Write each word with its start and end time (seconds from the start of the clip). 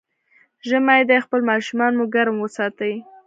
ژمی 0.67 1.01
دی، 1.09 1.17
خپل 1.25 1.39
ماشومان 1.49 1.91
مو 1.97 2.05
ګرم 2.13 2.37
وساتئ. 2.39 2.93